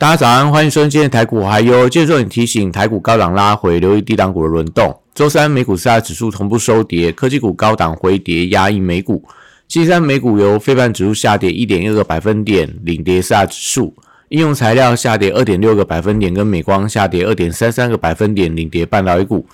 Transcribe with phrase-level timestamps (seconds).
[0.00, 4.96] 大家早安，欢迎收听今天的台股还有，接着重点提醒，台股高档拉回，留意低档股的轮动。
[5.12, 9.24] 周三美股四大指数同步收跌，科技股高档回跌，压抑美股。
[9.66, 13.92] 星期三美股由非半指数下跌一点一个百分点，领跌四大指数；
[14.28, 19.44] 应用材料下跌二点六个百分点，跟美光下跌二点三三个百分点，领跌半导体股。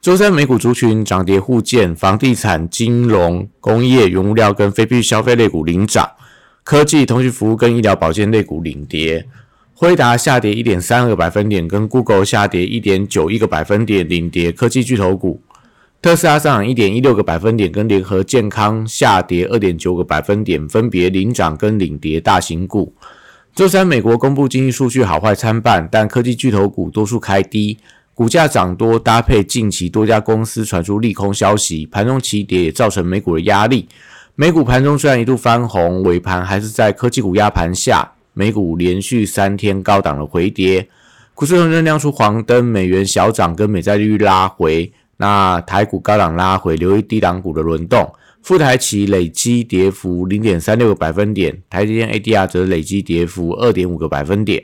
[0.00, 6.10] 周三美股族群涨跌互见，房地产、金融、工业、原物料跟非必需消费类股领涨，
[6.64, 9.24] 科技、通讯服务跟医疗保健类股领跌。
[9.78, 15.42] 辉达下跌一点三个百分点，跟 Google 下跌一点九一个百分点，领跌科技巨头股。
[16.00, 22.94] 特斯拉上涨一点一六个百分点，跟联合健康下跌二点九个百分点，分别领涨跟领跌大型股。
[23.54, 27.76] 周三美国公布经济数据好坏参半，但科技巨头股多数开低，
[28.14, 33.86] 股价涨多搭配近期多家公司传出利空消息，盘中齐跌也造成美股的压力。
[34.36, 38.12] 美股盘中虽然一度翻红，尾盘还是在科技股压盘下。
[38.38, 40.86] 美股连续三天高档的回跌，
[41.32, 44.92] 股市仍然亮出黄灯，美元小涨跟美债利率拉回。
[45.16, 48.12] 那台股高档拉回，留意低档股的轮动。
[48.42, 54.62] 富台企累积跌幅零点三六个百分点，台积电 ADR 则累积跌幅二点五个百分点。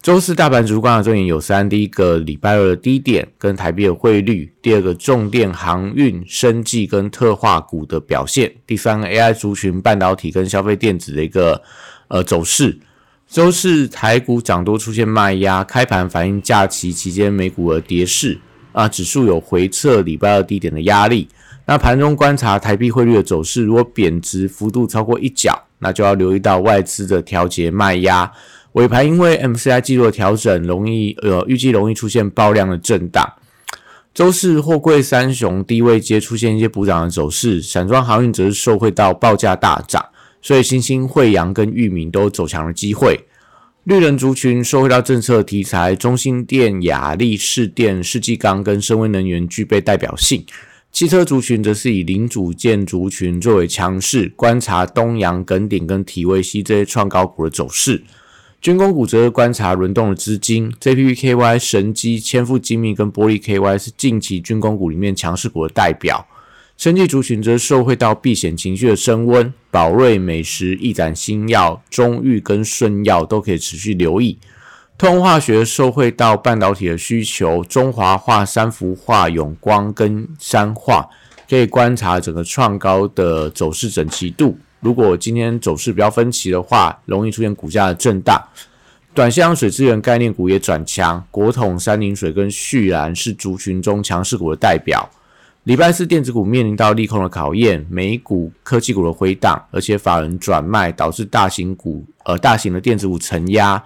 [0.00, 11.60] 周四大盘主观的重点有三：第一个礼拜二的低点跟台币的汇率；第二个重电、航运、生技跟特化股的表现；第三个 AI 族群、半导体跟消费电子的一个
[12.06, 12.78] 呃走势。
[13.32, 18.38] 周四台股涨多出现卖压，开盘反映假期期间美股的跌势
[18.72, 21.26] 啊，指数有回撤礼拜二低点的压力。
[21.64, 28.30] 那盘中观察台币汇率的走势，如果贬值幅度超过一角，那就要留意到外资的调节卖压。
[28.72, 33.26] 尾盘因为 MCI 记录的调整，容易呃预计容易出现爆量的震荡。
[34.12, 40.04] 周四货柜三雄低位接出现一些补涨的走势，散装航运则是受惠到报价大涨。
[40.42, 43.20] 所以，新兴、惠阳跟裕民都走强的机会。
[43.84, 50.44] 绿人族群受惠到政策题材，中心电、雅力士电、世纪钢跟深威能源具备代表性。
[50.92, 58.02] 汽车族群则是以零组件族群作为强势，观察东阳、耿鼎跟体威西这些创高股的走势。
[58.60, 66.24] 军工股则是观察轮动的资金，JPPKY、神机、千富精密跟玻璃 KY 是近期军工股里面强势股的代表。
[66.82, 74.36] 生技族群则受惠到避险情绪的升温，宝瑞、美食、一展新药、中裕跟顺药都可以持续留意。
[74.98, 81.08] 通化学受惠到半导体的需求，中华化、三氟化、永光跟山化
[81.48, 84.58] 可以观察整个创高的走势整齐度。
[84.80, 88.42] 如果今天走势比较分歧的话，容易出现股价的震荡。
[89.14, 95.08] 短线水资源概念股也转强，国统、三菱水跟旭然是族群中强势股的代表。
[95.64, 103.80] 礼拜四电子股面临到利空的考验，美股科技股的回档，而且法人转卖导致大型股呃大型的电子股承压，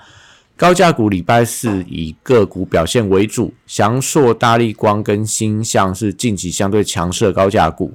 [0.56, 7.92] 高价股礼拜四以个股表现为主，翔硕、大力光跟新向是近期相对强势的高价股，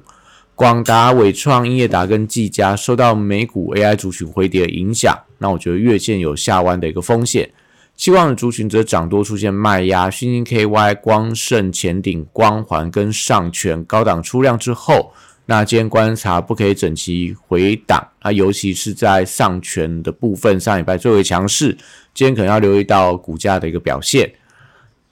[0.54, 7.50] 广达、伟创、英业达跟技嘉受到美股 AI 族群回跌的影响，那我觉得月线有下弯的一个风险。
[7.96, 15.12] 期望的族群则涨多出现卖压，新兴 KY、光盛、前顶、光环跟上权高档出量之后，
[15.46, 21.76] 那今天观察不可以整齐回档啊，尤其是在上权的部分，上礼拜最为强势，
[22.12, 24.32] 今天可能要留意到股价的一个表现。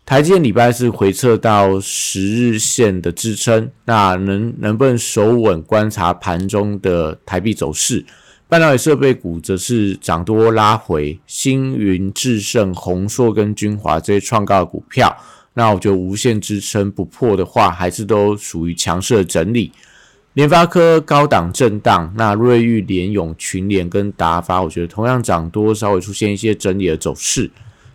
[0.05, 5.63] 台积电礼拜是回撤到十日线的支撑，那能能不能守稳？
[5.63, 8.05] 观察盘中的台币走势。
[8.51, 15.17] 半导体设备股则是涨多拉回，星云、智胜、宏硕跟君华这些创高的股票，
[15.55, 19.71] 那我觉得无限支撑不破的话，还是都属于强势的整理。
[20.33, 27.49] 联发科高档震荡，那瑞昱、联永、群联跟达发，我觉得同样涨多，稍微出现一些整理的走势。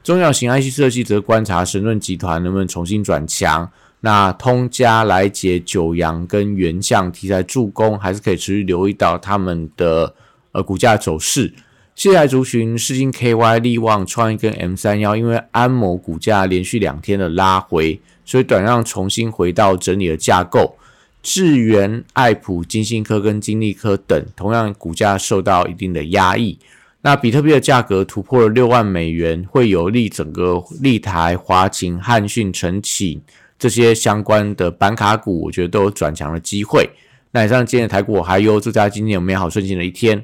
[0.04, 3.70] 中小型 IC 设计则观察神盾集团能不能重新转强。
[4.00, 10.16] 那通家、来捷、九阳跟原相题材助攻，还是可以持续留意到他们的。
[10.56, 11.54] 而股价走势，
[11.94, 20.78] 现在族群世金 KY、利旺、创意跟 M 三幺，因为安某股价连续两天的拉回，所以短让重新回到整理的架构。
[21.22, 26.58] 智源、爱普、金星科跟金利科等，同样股价受到一定的压抑。
[27.02, 33.20] 那比特币的价格突破了六万美元，会有利整个立台、华勤、汉讯、晨起
[33.58, 36.90] 这些相关的板卡股，我觉得都有转强的机会。
[37.32, 40.24] 那以上今天的台股我还有祝大家今天有美好顺心的一天。